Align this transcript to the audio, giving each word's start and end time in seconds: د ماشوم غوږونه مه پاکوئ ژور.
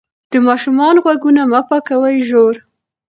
د 0.31 0.33
ماشوم 0.45 0.77
غوږونه 1.03 1.41
مه 1.51 1.61
پاکوئ 1.69 2.17
ژور. 2.29 2.55